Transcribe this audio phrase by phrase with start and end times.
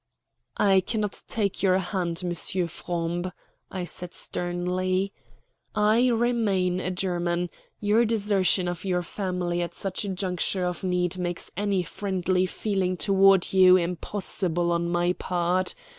[0.57, 2.33] "I cannot take your hand, M.
[2.65, 3.31] Frombe,"
[3.69, 5.13] I said sternly.
[5.75, 7.51] "I remain a German.
[7.79, 12.97] Your desertion of your family at such a juncture of need makes any friendly feeling
[12.97, 15.75] toward you impossible on my part.